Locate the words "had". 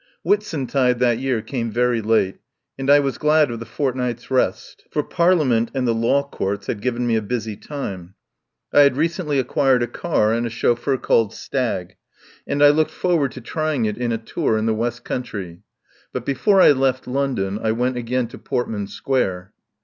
6.65-6.81, 8.79-8.97